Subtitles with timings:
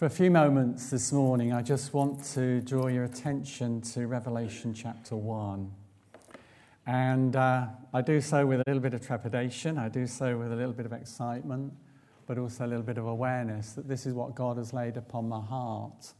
[0.00, 4.72] For a few moments this morning, I just want to draw your attention to Revelation
[4.72, 5.70] chapter 1.
[6.86, 10.52] And uh, I do so with a little bit of trepidation, I do so with
[10.52, 11.74] a little bit of excitement,
[12.26, 15.28] but also a little bit of awareness that this is what God has laid upon
[15.28, 16.14] my heart.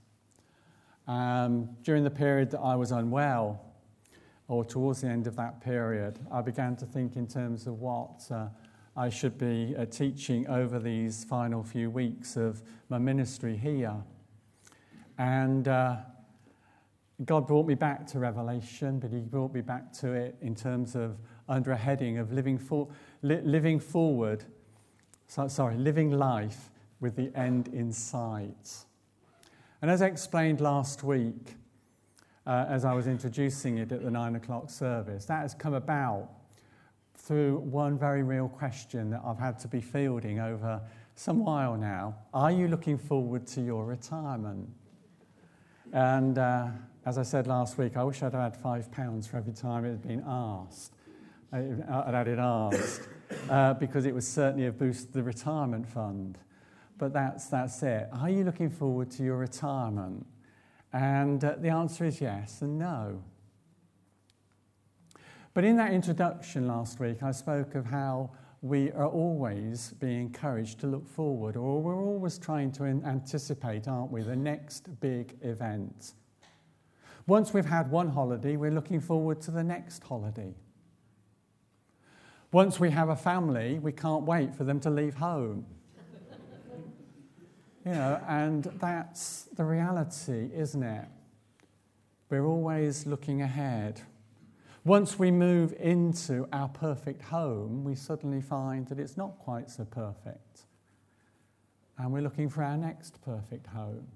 [1.09, 3.65] Um, during the period that I was unwell,
[4.47, 8.27] or towards the end of that period, I began to think in terms of what
[8.31, 8.49] uh,
[9.01, 13.95] I should be uh, teaching over these final few weeks of my ministry here.
[15.17, 15.97] And uh,
[17.25, 20.97] God brought me back to Revelation, but He brought me back to it in terms
[20.97, 21.17] of
[21.49, 22.89] under a heading of living, for,
[23.23, 24.45] li- living forward,
[25.29, 26.69] so, sorry, living life
[27.01, 28.85] with the end in sight.
[29.81, 31.55] And as I explained last week,
[32.47, 36.29] uh, as I was introducing it at the nine o'clock service, that has come about
[37.21, 40.81] through one very real question that I've had to be fielding over
[41.15, 42.17] some while now.
[42.33, 44.69] Are you looking forward to your retirement?
[45.93, 46.69] And uh,
[47.05, 49.91] as I said last week, I wish I'd had five pounds for every time it
[49.91, 50.95] had been asked.
[51.53, 53.09] I'd had it asked
[53.49, 56.39] uh, because it would certainly have boosted the retirement fund.
[56.97, 58.09] But that's, that's it.
[58.13, 60.27] Are you looking forward to your retirement?
[60.93, 63.23] And uh, the answer is yes and no.
[65.53, 68.31] But in that introduction last week, I spoke of how
[68.63, 74.13] we are always being encouraged to look forward, or we're always trying to anticipate, aren't
[74.13, 76.13] we, the next big event.
[77.27, 80.55] Once we've had one holiday, we're looking forward to the next holiday.
[82.53, 85.65] Once we have a family, we can't wait for them to leave home.
[87.87, 91.07] you know, and that's the reality, isn't it?
[92.29, 94.03] We're always looking ahead.
[94.85, 99.85] Once we move into our perfect home, we suddenly find that it's not quite so
[99.85, 100.63] perfect.
[101.99, 104.09] And we're looking for our next perfect home.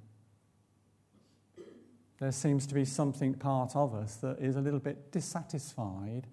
[2.19, 6.27] There seems to be something part of us that is a little bit dissatisfied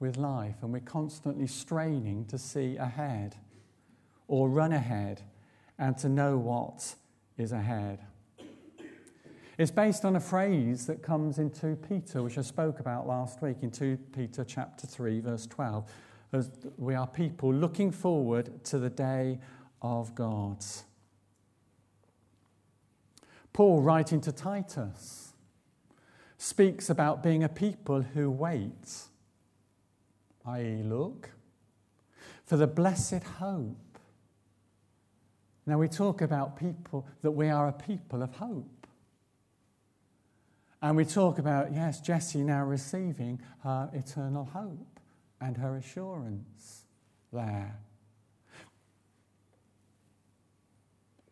[0.00, 3.36] with life, and we're constantly straining to see ahead
[4.26, 5.22] or run ahead
[5.78, 6.94] and to know what
[7.38, 8.00] is ahead.
[9.58, 13.42] It's based on a phrase that comes in 2 Peter, which I spoke about last
[13.42, 15.90] week in 2 Peter chapter 3, verse 12.
[16.32, 19.40] As we are people looking forward to the day
[19.82, 20.64] of God.
[23.52, 25.32] Paul, writing to Titus,
[26.36, 29.08] speaks about being a people who wait,
[30.46, 31.30] i.e., look,
[32.46, 33.98] for the blessed hope.
[35.66, 38.77] Now, we talk about people, that we are a people of hope.
[40.80, 45.00] And we talk about, yes, Jessie now receiving her eternal hope
[45.40, 46.84] and her assurance
[47.32, 47.78] there.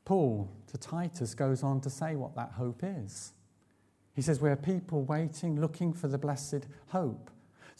[0.05, 3.33] Paul to Titus goes on to say what that hope is.
[4.15, 7.31] He says, We're people waiting, looking for the blessed hope,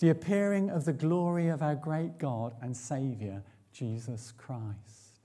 [0.01, 5.21] the appearing of the glory of our great God and Saviour, Jesus Christ.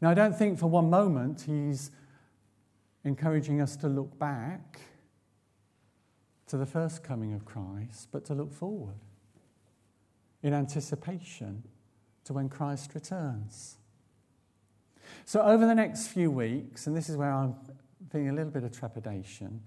[0.00, 1.90] Now, I don't think for one moment he's
[3.04, 4.80] encouraging us to look back
[6.48, 9.00] to the first coming of Christ, but to look forward
[10.42, 11.64] in anticipation
[12.24, 13.78] to when Christ returns.
[15.24, 17.54] So, over the next few weeks, and this is where I'm
[18.10, 19.60] feeling a little bit of trepidation,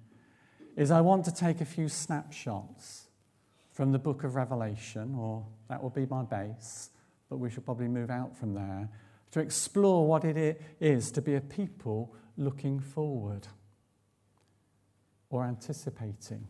[0.76, 3.08] is I want to take a few snapshots
[3.72, 6.90] from the book of Revelation, or that will be my base,
[7.30, 8.90] but we should probably move out from there,
[9.32, 13.48] to explore what it is to be a people looking forward
[15.30, 16.48] or anticipating.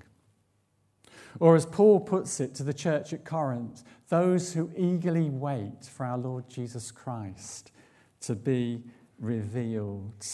[1.39, 6.05] Or, as Paul puts it to the church at Corinth, those who eagerly wait for
[6.05, 7.71] our Lord Jesus Christ
[8.21, 8.83] to be
[9.19, 10.25] revealed.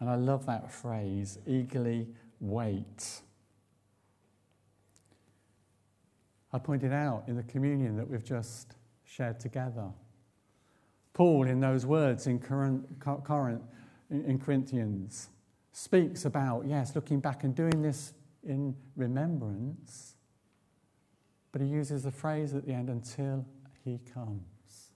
[0.00, 2.08] And I love that phrase eagerly
[2.40, 3.20] wait.
[6.52, 9.88] I pointed out in the communion that we've just shared together.
[11.12, 12.86] Paul, in those words in, Corinth,
[14.10, 15.28] in Corinthians,
[15.72, 18.12] speaks about, yes, looking back and doing this
[18.46, 20.14] in remembrance,
[21.52, 23.46] but he uses the phrase at the end until
[23.84, 24.90] he comes.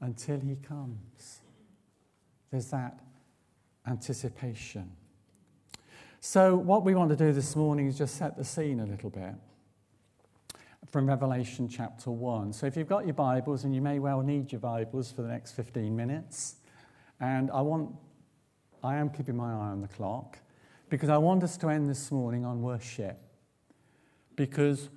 [0.00, 1.40] Until he comes.
[2.50, 3.00] There's that
[3.86, 4.92] anticipation.
[6.20, 9.10] So, what we want to do this morning is just set the scene a little
[9.10, 9.34] bit
[10.90, 12.52] from Revelation chapter 1.
[12.52, 15.28] So, if you've got your Bibles, and you may well need your Bibles for the
[15.28, 16.56] next 15 minutes,
[17.20, 17.90] and I want,
[18.82, 20.38] I am keeping my eye on the clock
[20.88, 23.18] because I want us to end this morning on worship.
[24.34, 24.88] Because,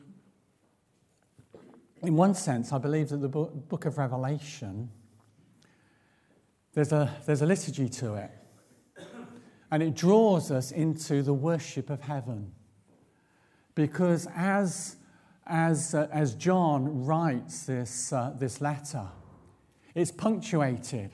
[2.01, 4.89] in one sense, I believe that the book of Revelation
[6.73, 8.31] there's a, there's a liturgy to it.
[9.71, 12.53] And it draws us into the worship of heaven.
[13.75, 14.95] Because as,
[15.45, 19.07] as, uh, as John writes this, uh, this letter,
[19.93, 21.11] it's punctuated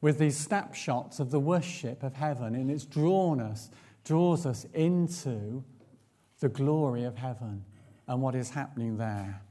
[0.00, 3.70] with these snapshots of the worship of heaven, and it's drawn us,
[4.04, 5.64] draws us into
[6.40, 7.64] the glory of heaven
[8.06, 9.42] and what is happening there.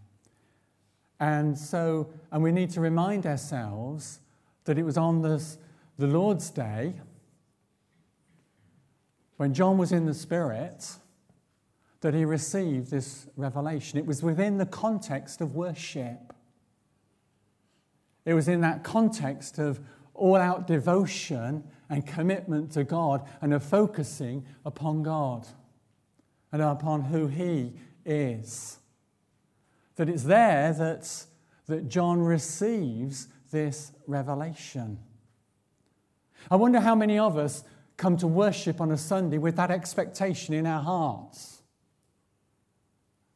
[1.19, 4.19] And so, and we need to remind ourselves
[4.65, 5.57] that it was on this,
[5.97, 6.95] the Lord's Day,
[9.37, 10.97] when John was in the Spirit,
[12.01, 13.97] that he received this revelation.
[13.97, 16.33] It was within the context of worship.
[18.25, 19.79] It was in that context of
[20.15, 25.47] all out devotion and commitment to God and of focusing upon God
[26.51, 27.73] and upon who He
[28.05, 28.79] is.
[29.95, 31.25] That it's there that,
[31.67, 34.99] that John receives this revelation.
[36.49, 37.63] I wonder how many of us
[37.97, 41.61] come to worship on a Sunday with that expectation in our hearts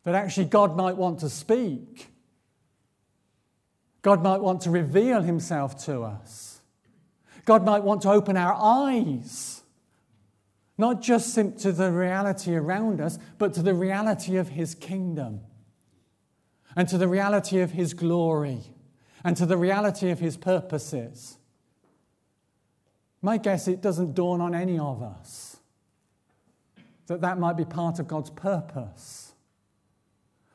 [0.03, 2.07] that actually God might want to speak,
[4.01, 6.58] God might want to reveal Himself to us,
[7.49, 9.63] God might want to open our eyes.
[10.77, 15.41] Not just to the reality around us, but to the reality of His kingdom
[16.75, 18.59] and to the reality of His glory
[19.23, 21.39] and to the reality of His purposes.
[23.19, 25.57] My guess it doesn't dawn on any of us
[27.07, 29.33] that that might be part of God's purpose.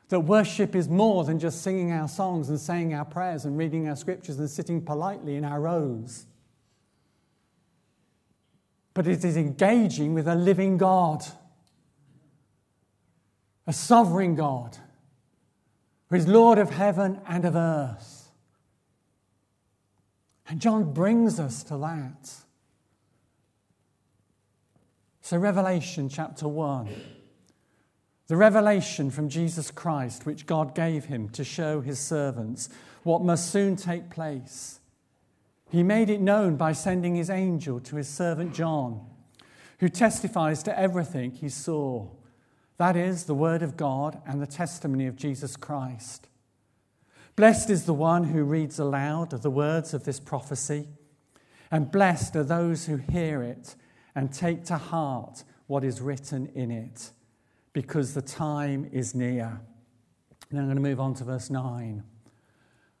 [0.07, 3.89] That worship is more than just singing our songs and saying our prayers and reading
[3.89, 6.27] our scriptures and sitting politely in our rows.
[8.95, 11.23] But it is engaging with a living God,
[13.67, 14.77] a sovereign God,
[16.09, 18.31] who is Lord of heaven and of earth.
[20.47, 22.33] And John brings us to that.
[25.21, 26.87] So, Revelation chapter 1.
[28.27, 32.69] The revelation from Jesus Christ, which God gave him to show his servants
[33.03, 34.79] what must soon take place.
[35.69, 39.05] He made it known by sending his angel to his servant John,
[39.79, 42.07] who testifies to everything he saw.
[42.77, 46.27] That is, the word of God and the testimony of Jesus Christ.
[47.35, 50.87] Blessed is the one who reads aloud the words of this prophecy,
[51.71, 53.75] and blessed are those who hear it
[54.13, 57.11] and take to heart what is written in it,
[57.73, 59.59] because the time is near.
[60.49, 62.03] And I'm going to move on to verse 9.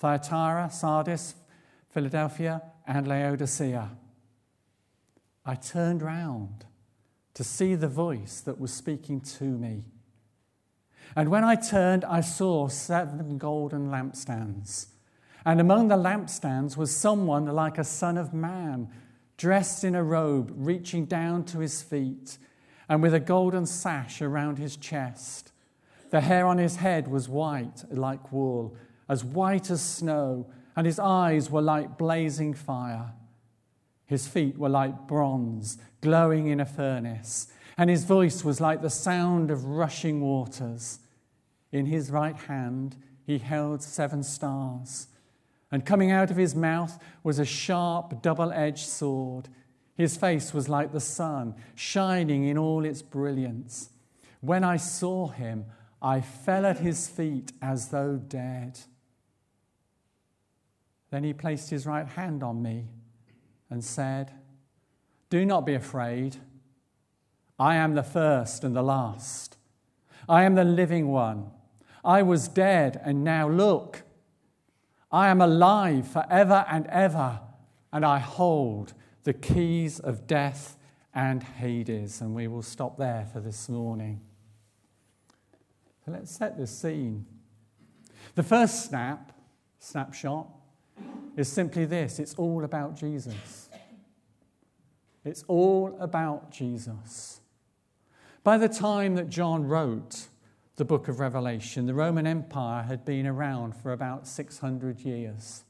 [0.00, 1.34] Thyatira, Sardis,
[1.90, 3.90] Philadelphia, and Laodicea.
[5.44, 6.64] I turned round
[7.34, 9.84] to see the voice that was speaking to me.
[11.14, 14.86] And when I turned, I saw seven golden lampstands.
[15.44, 18.88] And among the lampstands was someone like a son of man
[19.36, 22.38] dressed in a robe reaching down to his feet,
[22.88, 25.52] and with a golden sash around his chest.
[26.08, 28.76] The hair on his head was white like wool,
[29.10, 33.12] as white as snow, and his eyes were like blazing fire.
[34.06, 38.88] His feet were like bronze, glowing in a furnace, and his voice was like the
[38.88, 41.00] sound of rushing waters.
[41.72, 45.08] In his right hand he held seven stars.
[45.72, 49.48] And coming out of his mouth was a sharp, double edged sword.
[49.96, 53.90] His face was like the sun, shining in all its brilliance.
[54.40, 55.66] When I saw him,
[56.00, 58.78] I fell at his feet as though dead.
[61.10, 62.86] Then he placed his right hand on me
[63.68, 64.32] and said,
[65.28, 66.36] Do not be afraid.
[67.58, 69.58] I am the first and the last.
[70.28, 71.50] I am the living one.
[72.04, 74.02] I was dead, and now look.
[75.12, 77.40] I am alive forever and ever,
[77.92, 80.76] and I hold the keys of death
[81.12, 82.20] and Hades.
[82.20, 84.20] And we will stop there for this morning.
[86.04, 87.26] So let's set the scene.
[88.36, 89.32] The first snap,
[89.80, 90.48] snapshot,
[91.40, 93.68] is simply this it's all about Jesus.
[95.24, 97.40] It's all about Jesus.
[98.42, 100.28] By the time that John wrote
[100.76, 105.64] the book of Revelation, the Roman Empire had been around for about 600 years.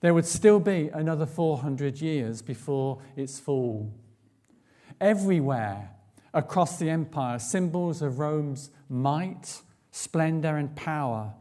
[0.00, 3.92] There would still be another 400 years before its fall.
[5.00, 5.90] Everywhere
[6.32, 11.34] across the empire, symbols of Rome's might, splendor, and power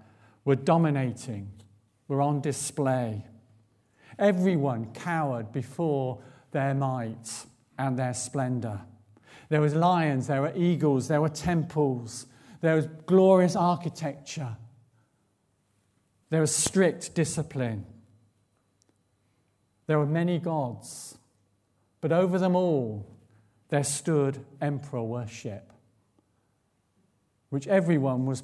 [0.45, 1.51] were dominating,
[2.08, 3.26] were on display.
[4.18, 6.20] Everyone cowered before
[6.52, 7.46] their might
[7.78, 8.82] and their splendor.
[9.50, 12.26] There was lions, there were eagles, there were temples,
[12.62, 14.58] there was glorious architecture,
[16.30, 17.86] there was strict discipline.
[19.86, 21.18] There were many gods,
[22.02, 23.08] but over them all
[23.70, 25.72] there stood emperor worship,
[27.50, 28.44] which everyone was,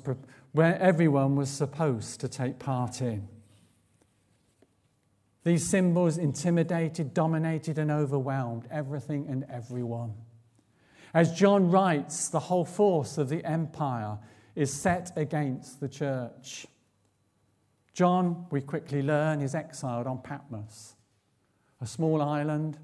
[0.53, 3.27] where everyone was supposed to take part in.
[5.43, 10.13] These symbols intimidated, dominated, and overwhelmed everything and everyone.
[11.13, 14.17] As John writes, the whole force of the empire
[14.55, 16.65] is set against the church.
[17.93, 20.95] John, we quickly learn, is exiled on Patmos,
[21.81, 22.79] a small island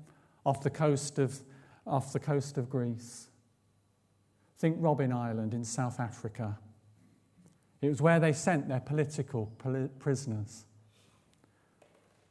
[0.46, 1.39] off the coast of,
[1.88, 3.30] off the coast of Greece.
[4.60, 6.60] Think Robben Island in South Africa.
[7.82, 9.46] It was where they sent their political
[10.00, 10.66] prisoners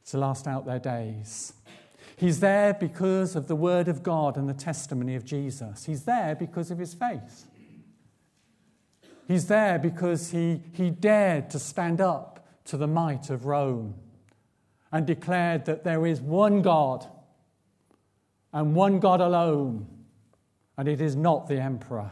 [0.09, 1.53] to last out their days.
[2.15, 5.85] He's there because of the Word of God and the testimony of Jesus.
[5.85, 7.45] He's there because of his faith.
[9.27, 13.95] He's there because he, he dared to stand up to the might of Rome
[14.91, 17.05] and declared that there is one God
[18.51, 19.87] and one God alone,
[20.77, 22.11] and it is not the emperor.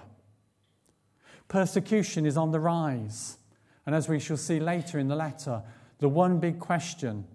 [1.47, 3.39] Persecution is on the rise,
[3.85, 5.63] and as we shall see later in the letter,
[5.97, 7.25] the one big question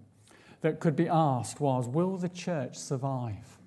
[0.62, 3.58] that could be asked was Will the church survive?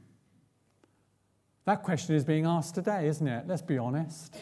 [1.65, 3.47] That question is being asked today, isn't it?
[3.47, 4.35] Let's be honest.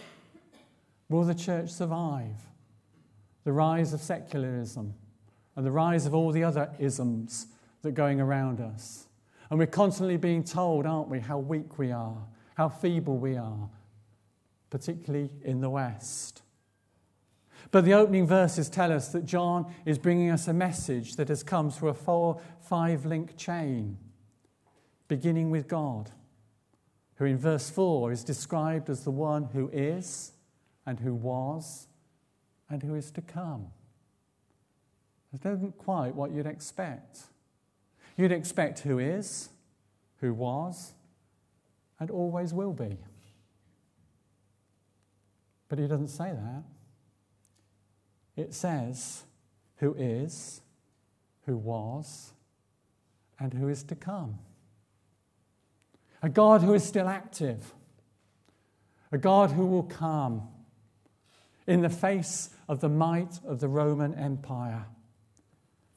[1.09, 2.35] Will the church survive?
[3.43, 4.93] The rise of secularism
[5.55, 7.47] and the rise of all the other isms
[7.81, 9.07] that are going around us.
[9.49, 12.17] And we're constantly being told, aren't we, how weak we are,
[12.55, 13.69] how feeble we are,
[14.69, 16.42] particularly in the West.
[17.73, 21.41] But the opening verses tell us that John is bringing us a message that has
[21.41, 23.97] come through a four, five link chain,
[25.07, 26.11] beginning with God,
[27.15, 30.33] who in verse 4 is described as the one who is
[30.85, 31.87] and who was
[32.69, 33.69] and who is to come.
[35.33, 37.21] It isn't quite what you'd expect.
[38.17, 39.49] You'd expect who is,
[40.17, 40.93] who was,
[41.99, 42.99] and always will be.
[45.69, 46.63] But he doesn't say that
[48.35, 49.23] it says
[49.77, 50.61] who is,
[51.45, 52.33] who was,
[53.39, 54.39] and who is to come.
[56.21, 57.73] A God who is still active,
[59.11, 60.47] a God who will come
[61.67, 64.85] in the face of the might of the Roman Empire.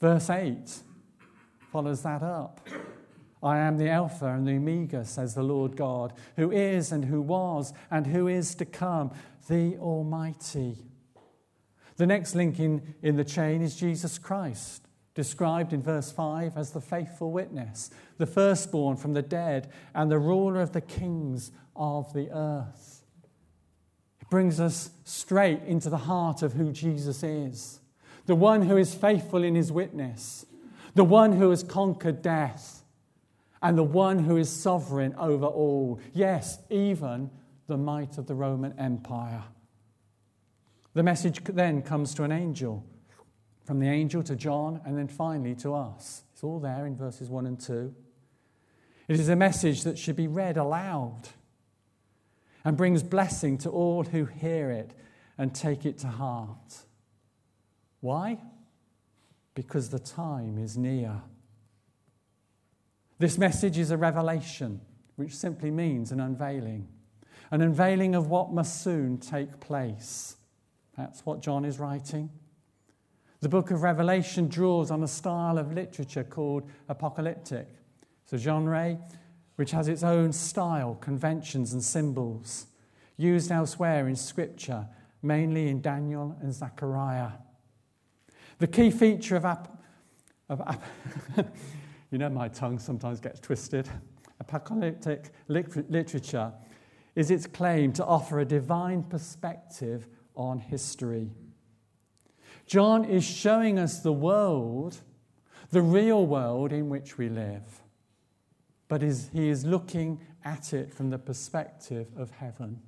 [0.01, 0.83] Verse 8
[1.71, 2.67] follows that up.
[3.43, 7.21] I am the Alpha and the Omega, says the Lord God, who is and who
[7.21, 9.13] was and who is to come,
[9.49, 10.86] the Almighty.
[11.97, 16.73] The next link in, in the chain is Jesus Christ, described in verse 5 as
[16.73, 22.13] the faithful witness, the firstborn from the dead, and the ruler of the kings of
[22.13, 23.03] the earth.
[24.21, 27.81] It brings us straight into the heart of who Jesus is
[28.27, 30.45] the one who is faithful in his witness,
[30.95, 32.83] the one who has conquered death,
[33.63, 35.99] and the one who is sovereign over all.
[36.13, 37.31] Yes, even
[37.69, 39.45] the might of the Roman Empire.
[40.97, 42.83] The message then comes to an angel,
[43.67, 46.23] from the angel to John, and then finally to us.
[46.33, 47.95] It's all there in verses 1 and 2.
[49.07, 51.29] It is a message that should be read aloud
[52.65, 54.95] and brings blessing to all who hear it
[55.37, 56.87] and take it to heart.
[58.01, 58.41] Why?
[59.55, 61.21] Because the time is near.
[63.19, 64.81] This message is a revelation,
[65.17, 66.89] which simply means an unveiling,
[67.51, 70.36] an unveiling of what must soon take place.
[70.97, 72.31] That's what John is writing.
[73.41, 77.69] The book of Revelation draws on a style of literature called apocalyptic.
[78.25, 78.99] It's a genre
[79.57, 82.67] which has its own style, conventions, and symbols,
[83.17, 84.87] used elsewhere in Scripture,
[85.23, 87.31] mainly in Daniel and Zechariah.
[88.59, 89.83] The key feature of, ap-
[90.49, 90.83] of ap-
[92.11, 93.89] you know, my tongue sometimes gets twisted.
[94.41, 96.53] Apocalyptic literature
[97.15, 101.31] is its claim to offer a divine perspective on history.
[102.67, 105.01] John is showing us the world,
[105.71, 107.81] the real world in which we live,
[108.89, 112.81] but is, he is looking at it from the perspective of heaven.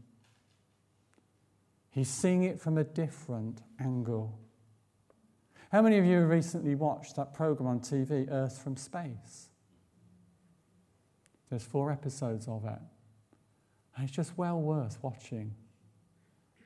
[1.90, 4.38] He's seeing it from a different angle.
[5.70, 9.48] How many of you recently watched that program on TV, Earth from Space?
[11.50, 12.78] There's four episodes of it.
[13.96, 15.54] And it's just well worth watching,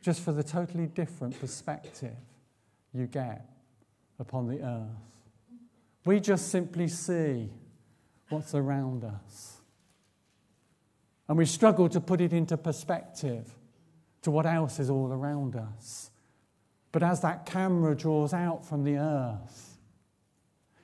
[0.03, 2.17] just for the totally different perspective
[2.93, 3.49] you get
[4.19, 5.63] upon the earth.
[6.05, 7.49] We just simply see
[8.29, 9.61] what's around us.
[11.29, 13.55] And we struggle to put it into perspective
[14.23, 16.11] to what else is all around us.
[16.91, 19.79] But as that camera draws out from the earth,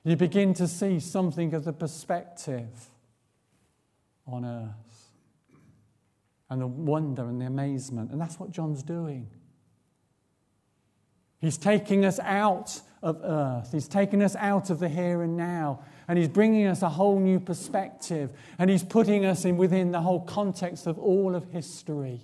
[0.04, 2.88] you begin to see something of the perspective
[4.26, 4.87] on earth
[6.50, 8.10] and the wonder and the amazement.
[8.10, 9.28] And that's what John's doing.
[11.40, 15.84] He's taking us out of earth, he's taking us out of the here and now,
[16.08, 20.00] and he's bringing us a whole new perspective, and he's putting us in within the
[20.00, 22.22] whole context of all of history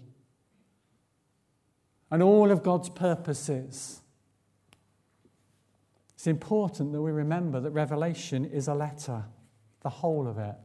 [2.11, 4.01] and all of God's purposes.
[6.15, 9.25] It's important that we remember that Revelation is a letter,
[9.83, 10.57] the whole of it.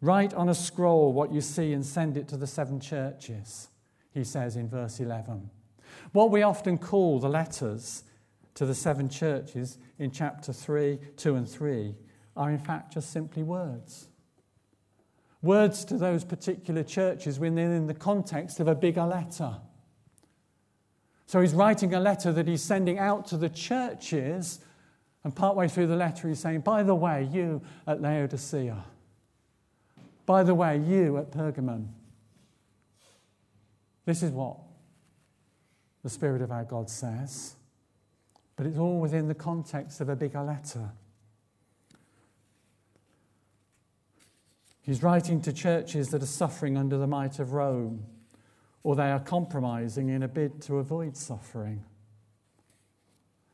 [0.00, 3.68] Write on a scroll what you see and send it to the seven churches,
[4.12, 5.50] he says in verse 11.
[6.12, 8.04] What we often call the letters
[8.54, 11.94] to the seven churches in chapter 3, 2, and 3
[12.36, 14.08] are in fact just simply words.
[15.42, 19.56] Words to those particular churches within the context of a bigger letter.
[21.26, 24.60] So he's writing a letter that he's sending out to the churches,
[25.24, 28.84] and partway through the letter, he's saying, By the way, you at Laodicea,
[30.28, 31.86] by the way, you at Pergamon,
[34.04, 34.58] this is what
[36.02, 37.54] the Spirit of our God says,
[38.54, 40.90] but it's all within the context of a bigger letter.
[44.82, 48.04] He's writing to churches that are suffering under the might of Rome
[48.82, 51.84] or they are compromising in a bid to avoid suffering.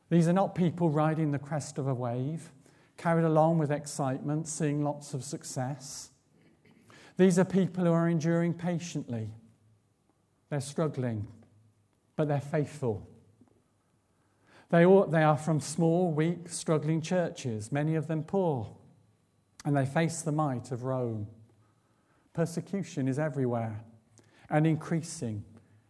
[0.09, 2.51] These are not people riding the crest of a wave,
[2.97, 6.09] carried along with excitement, seeing lots of success.
[7.17, 9.29] These are people who are enduring patiently.
[10.49, 11.27] They're struggling,
[12.15, 13.07] but they're faithful.
[14.69, 18.75] They, they are from small, weak, struggling churches, many of them poor,
[19.63, 21.27] and they face the might of Rome.
[22.33, 23.83] Persecution is everywhere
[24.49, 25.43] and increasing.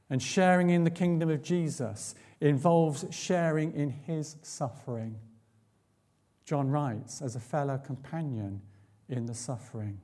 [0.09, 5.17] And sharing in the kingdom of Jesus involves sharing in his suffering.
[6.45, 8.61] John writes, as a fellow companion
[9.09, 9.99] in the suffering.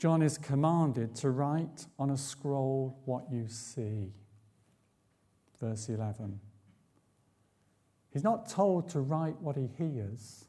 [0.00, 4.14] John is commanded to write on a scroll what you see.
[5.60, 6.40] Verse 11.
[8.10, 10.46] He's not told to write what he hears,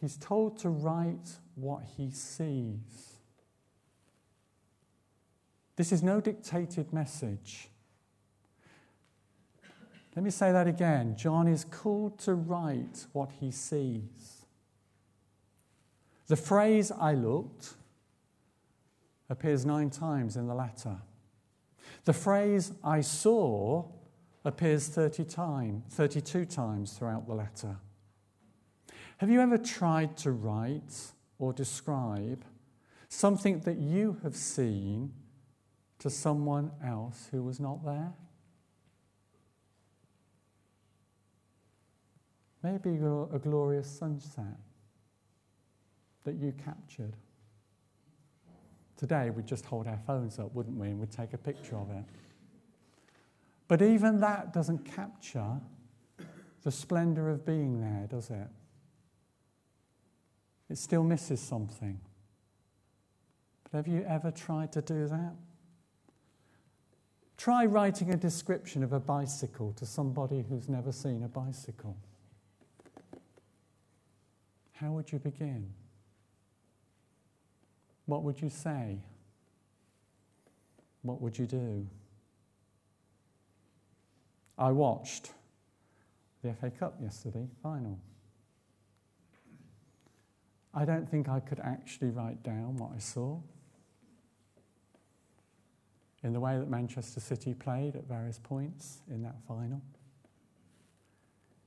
[0.00, 3.16] he's told to write what he sees.
[5.74, 7.68] This is no dictated message.
[10.14, 11.16] Let me say that again.
[11.16, 14.41] John is called to write what he sees.
[16.28, 17.74] The phrase I looked
[19.28, 20.98] appears nine times in the letter.
[22.04, 23.86] The phrase I saw
[24.44, 27.76] appears 30 time, 32 times throughout the letter.
[29.18, 32.44] Have you ever tried to write or describe
[33.08, 35.12] something that you have seen
[36.00, 38.12] to someone else who was not there?
[42.62, 44.58] Maybe a glorious sunset
[46.24, 47.16] that you captured.
[48.96, 51.90] Today, we'd just hold our phones up, wouldn't we, and we'd take a picture of
[51.90, 52.04] it.
[53.66, 55.60] But even that doesn't capture
[56.62, 58.48] the splendor of being there, does it?
[60.70, 61.98] It still misses something.
[63.64, 65.34] But have you ever tried to do that?
[67.36, 71.96] Try writing a description of a bicycle to somebody who's never seen a bicycle.
[74.74, 75.72] How would you begin?
[78.06, 78.98] What would you say?
[81.02, 81.86] What would you do?
[84.58, 85.32] I watched
[86.42, 87.98] the FA Cup yesterday, final.
[90.74, 93.38] I don't think I could actually write down what I saw
[96.22, 99.82] in the way that Manchester City played at various points in that final.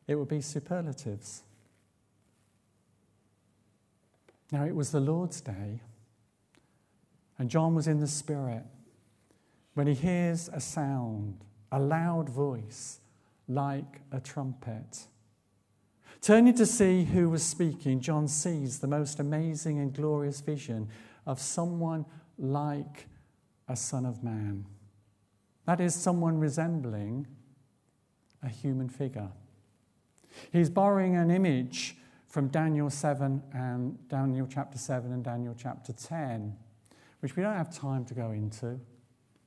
[0.07, 1.43] It would be superlatives.
[4.51, 5.81] Now, it was the Lord's day,
[7.37, 8.63] and John was in the Spirit
[9.73, 12.99] when he hears a sound, a loud voice,
[13.47, 15.07] like a trumpet.
[16.21, 20.89] Turning to see who was speaking, John sees the most amazing and glorious vision
[21.25, 22.05] of someone
[22.37, 23.07] like
[23.67, 24.65] a son of man.
[25.65, 27.27] That is, someone resembling
[28.41, 29.29] a human figure.
[30.51, 31.95] He's borrowing an image
[32.27, 36.55] from Daniel 7 and Daniel chapter 7 and Daniel chapter 10,
[37.25, 38.79] which we don't have time to go into,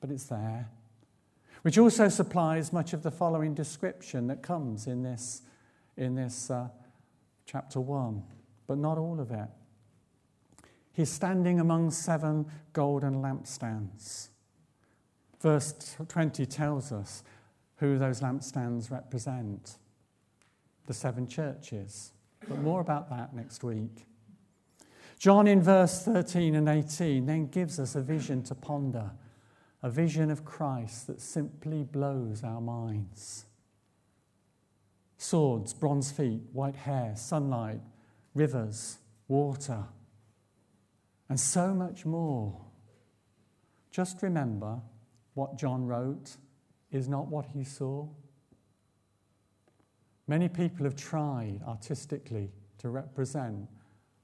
[0.01, 0.69] but it's there.
[1.61, 5.43] Which also supplies much of the following description that comes in this,
[5.95, 6.67] in this uh,
[7.45, 8.21] chapter 1,
[8.67, 9.47] but not all of it.
[10.91, 14.27] He's standing among seven golden lampstands.
[15.39, 17.23] Verse 20 tells us
[17.77, 19.77] who those lampstands represent
[20.85, 22.11] the seven churches.
[22.45, 24.05] But more about that next week.
[25.19, 29.11] John, in verse 13 and 18, then gives us a vision to ponder,
[29.83, 33.45] a vision of Christ that simply blows our minds.
[35.17, 37.81] Swords, bronze feet, white hair, sunlight,
[38.33, 39.83] rivers, water,
[41.27, 42.61] and so much more.
[43.91, 44.79] Just remember
[45.33, 46.37] what John wrote
[46.93, 48.07] is not what he saw.
[50.27, 53.67] Many people have tried artistically to represent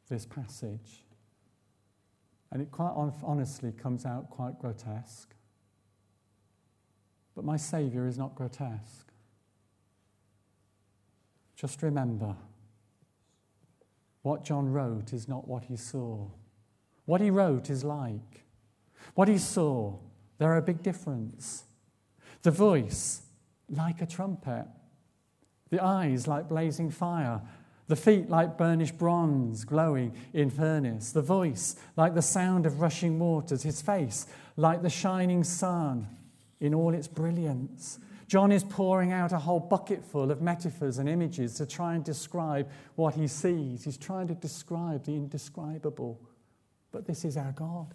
[0.09, 1.03] this passage,
[2.51, 5.33] and it quite honestly comes out quite grotesque.
[7.35, 9.11] But my Saviour is not grotesque.
[11.55, 12.35] Just remember
[14.21, 16.27] what John wrote is not what he saw.
[17.05, 18.43] What he wrote is like.
[19.13, 19.99] What he saw,
[20.37, 21.65] there are a big difference.
[22.41, 23.21] The voice,
[23.69, 24.65] like a trumpet.
[25.69, 27.41] The eyes, like blazing fire.
[27.87, 31.11] The feet, like burnished bronze glowing in furnace.
[31.11, 33.63] The voice, like the sound of rushing waters.
[33.63, 34.25] His face,
[34.57, 36.07] like the shining sun
[36.59, 37.99] in all its brilliance.
[38.27, 42.69] John is pouring out a whole bucketful of metaphors and images to try and describe
[42.95, 43.83] what he sees.
[43.83, 46.19] He's trying to describe the indescribable.
[46.91, 47.93] But this is our God.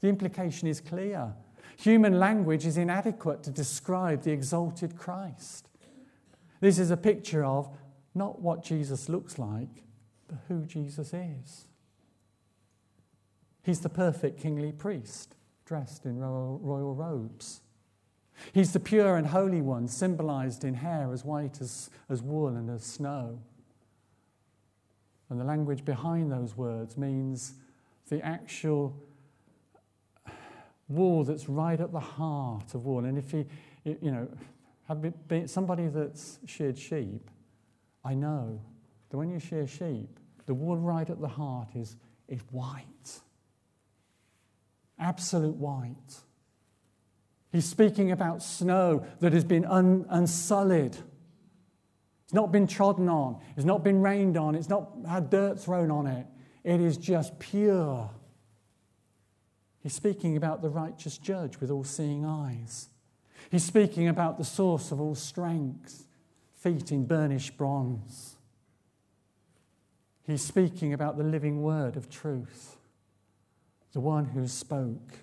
[0.00, 1.34] The implication is clear.
[1.78, 5.68] Human language is inadequate to describe the exalted Christ.
[6.60, 7.68] This is a picture of
[8.14, 9.84] not what Jesus looks like,
[10.28, 11.66] but who Jesus is.
[13.62, 17.60] He's the perfect kingly priest, dressed in royal, royal robes.
[18.52, 22.70] He's the pure and holy one, symbolized in hair as white as, as wool and
[22.70, 23.38] as snow.
[25.28, 27.54] And the language behind those words means
[28.08, 28.96] the actual
[30.88, 33.04] wool that's right at the heart of wool.
[33.04, 33.46] And if you,
[33.84, 34.28] you know,
[34.88, 37.30] have been somebody that's sheared sheep,
[38.04, 38.60] I know
[39.10, 41.96] that when you shear sheep, the wool right at the heart is,
[42.28, 43.20] is white.
[44.98, 46.20] Absolute white.
[47.52, 50.96] He's speaking about snow that has been un, unsullied.
[52.24, 53.40] It's not been trodden on.
[53.56, 54.54] It's not been rained on.
[54.54, 56.26] It's not had dirt thrown on it.
[56.62, 58.10] It is just pure
[59.82, 62.88] He's speaking about the righteous judge with all seeing eyes.
[63.50, 66.04] He's speaking about the source of all strength,
[66.60, 68.36] feet in burnished bronze.
[70.22, 72.76] He's speaking about the living word of truth,
[73.92, 75.14] the one who spoke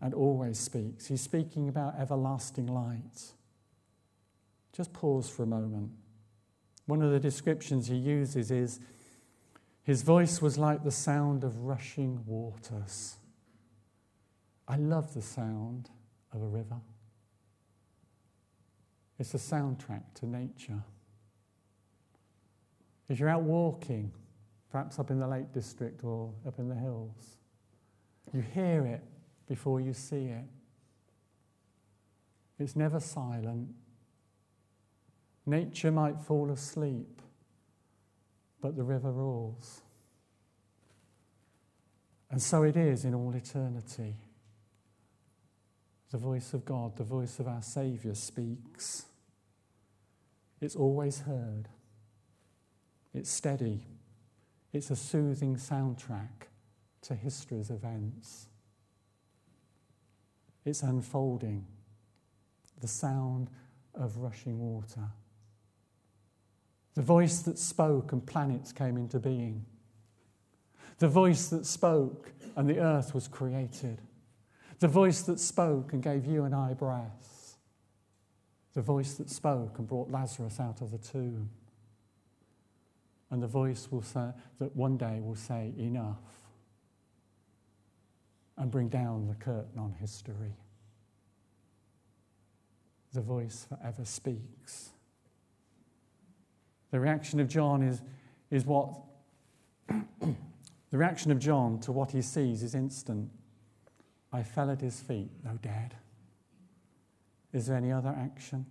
[0.00, 1.06] and always speaks.
[1.06, 3.32] He's speaking about everlasting light.
[4.72, 5.90] Just pause for a moment.
[6.86, 8.80] One of the descriptions he uses is
[9.82, 13.16] his voice was like the sound of rushing waters.
[14.66, 15.90] I love the sound
[16.32, 16.80] of a river.
[19.20, 20.82] It's a soundtrack to nature.
[23.06, 24.12] If you're out walking,
[24.72, 27.36] perhaps up in the Lake District or up in the hills,
[28.32, 29.02] you hear it
[29.46, 30.44] before you see it.
[32.58, 33.68] It's never silent.
[35.44, 37.20] Nature might fall asleep,
[38.62, 39.82] but the river roars.
[42.30, 44.14] And so it is in all eternity.
[46.10, 49.04] The voice of God, the voice of our Saviour speaks.
[50.60, 51.68] It's always heard.
[53.14, 53.86] It's steady.
[54.72, 56.48] It's a soothing soundtrack
[57.02, 58.46] to history's events.
[60.64, 61.66] It's unfolding.
[62.80, 63.50] The sound
[63.94, 65.08] of rushing water.
[66.94, 69.64] The voice that spoke and planets came into being.
[70.98, 74.00] The voice that spoke and the earth was created.
[74.80, 77.39] The voice that spoke and gave you and I breath.
[78.74, 81.50] The voice that spoke and brought Lazarus out of the tomb.
[83.30, 86.18] And the voice will say, that one day will say, Enough,
[88.56, 90.56] and bring down the curtain on history.
[93.12, 94.90] The voice forever speaks.
[96.90, 98.02] The reaction of John is,
[98.50, 98.94] is what
[99.88, 103.30] the reaction of John to what he sees is instant.
[104.32, 105.94] I fell at his feet, though dead.
[107.52, 108.66] Is there any other action?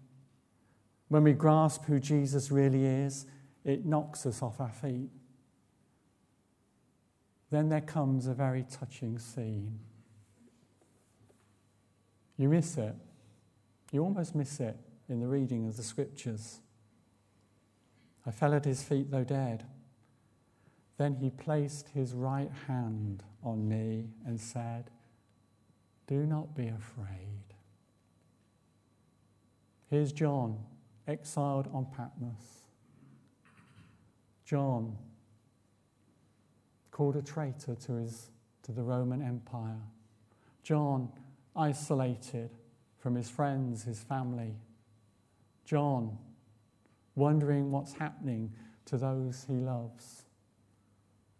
[1.09, 3.25] when we grasp who Jesus really is,
[3.65, 5.09] it knocks us off our feet.
[7.49, 9.79] Then there comes a very touching scene.
[12.37, 12.95] You miss it.
[13.91, 14.77] You almost miss it
[15.09, 16.59] in the reading of the scriptures.
[18.25, 19.65] I fell at his feet, though dead.
[20.97, 24.91] Then he placed his right hand on me and said,
[26.05, 27.38] Do not be afraid.
[29.89, 30.57] Here's John,
[31.07, 32.35] exiled on Patmos.
[34.45, 34.95] John,
[36.91, 38.29] called a traitor to, his,
[38.63, 39.81] to the Roman Empire.
[40.63, 41.09] John,
[41.55, 42.51] isolated
[42.99, 44.53] from his friends, his family.
[45.65, 46.17] John,
[47.15, 48.51] wondering what's happening
[48.85, 50.23] to those he loves.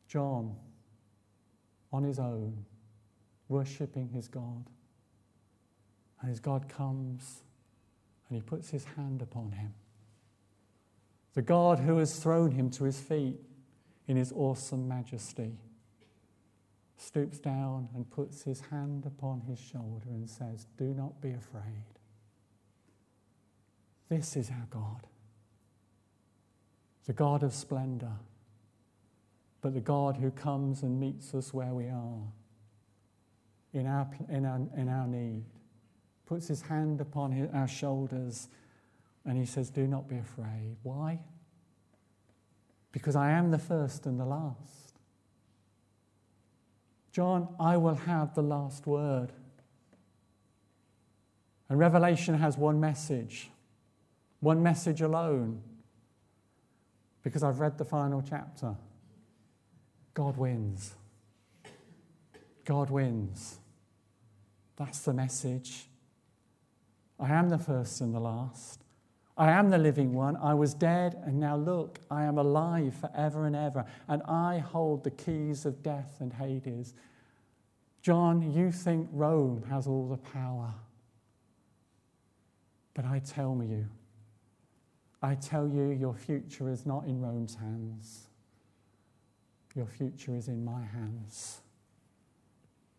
[0.08, 0.56] John,
[1.94, 2.66] on his own,
[3.48, 4.66] worshipping his God.
[6.22, 7.44] And his God comes
[8.30, 9.74] and he puts his hand upon him.
[11.34, 13.40] The God who has thrown him to his feet
[14.08, 15.58] in his awesome majesty
[16.98, 21.86] stoops down and puts his hand upon his shoulder and says, Do not be afraid.
[24.10, 25.06] This is our God,
[27.06, 28.18] the God of splendor,
[29.62, 32.24] but the God who comes and meets us where we are,
[33.72, 35.46] in our, in our, in our need,
[36.30, 38.50] puts his hand upon his, our shoulders,
[39.26, 40.78] and he says, Do not be afraid.
[40.84, 41.20] Why?
[42.92, 44.94] Because I am the first and the last.
[47.12, 49.32] John, I will have the last word.
[51.68, 53.50] And Revelation has one message,
[54.40, 55.64] one message alone,
[57.24, 58.76] because I've read the final chapter.
[60.14, 60.94] God wins.
[62.66, 63.58] God wins.
[64.76, 65.89] That's the message.
[67.20, 68.84] I am the first and the last.
[69.38, 70.36] I am the living one.
[70.38, 75.04] I was dead, and now look, I am alive forever and ever, and I hold
[75.04, 76.94] the keys of death and Hades.
[78.02, 80.74] John, you think Rome has all the power.
[82.94, 83.88] But I tell you,
[85.22, 88.28] I tell you, your future is not in Rome's hands.
[89.76, 91.62] Your future is in my hands.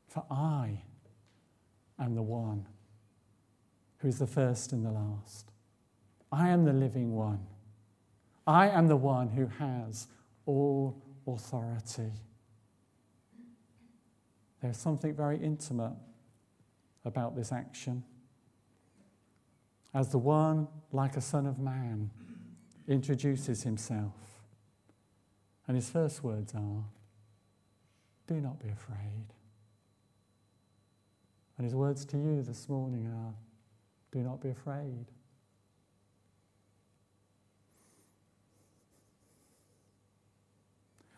[0.09, 0.83] For I
[1.98, 2.66] am the one
[4.00, 5.50] who is the first and the last.
[6.32, 7.40] I am the living one.
[8.46, 10.08] I am the one who has
[10.46, 12.10] all authority.
[14.62, 15.94] There's something very intimate
[17.04, 18.04] about this action.
[19.92, 22.10] As the one, like a son of man,
[22.88, 24.14] introduces himself,
[25.66, 26.84] and his first words are,
[28.26, 29.26] Do not be afraid.
[31.56, 33.34] And his words to you this morning are,
[34.12, 35.06] Do not be afraid.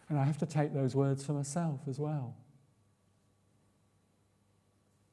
[0.08, 2.34] And I have to take those words for myself as well.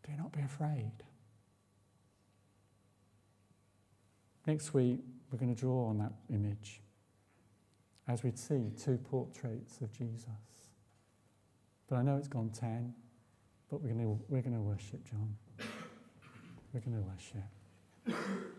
[0.06, 0.92] Do not be afraid.
[4.46, 5.00] Next week,
[5.32, 6.82] we're going to draw on that image
[8.10, 10.26] as we'd see two portraits of Jesus.
[11.88, 12.94] But I know it's gone 10,
[13.70, 15.36] but we're going to, we're going to worship John.
[16.74, 17.59] We're going to worship
[18.10, 18.16] you